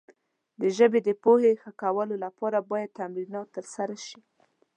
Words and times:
د 0.59 0.61
ژبې 0.77 0.99
د 1.07 1.09
پوهې 1.23 1.51
ښه 1.61 1.71
کولو 1.81 2.15
لپاره 2.25 2.67
باید 2.69 2.95
تمرینات 2.99 3.47
ترسره 3.55 3.97
شي. 4.07 4.19